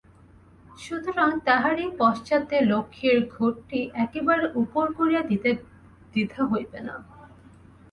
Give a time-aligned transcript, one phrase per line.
[0.77, 5.49] সুতরাং তাহারই পশ্চাতে লক্ষ্মীর ঘটটি একবারে উপুড় করিয়া দিতে
[6.11, 6.95] দ্বিধা হইবে না।